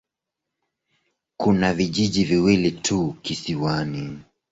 Kuna 1.37 1.73
vijiji 1.73 2.25
viwili 2.25 2.71
tu 2.71 3.15
kisiwani. 3.21 4.19